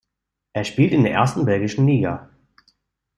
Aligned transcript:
Er 0.53 0.63
spielt 0.63 0.93
in 0.93 1.03
der 1.03 1.13
ersten 1.13 1.45
belgischen 1.45 1.85
Liga. 1.85 2.31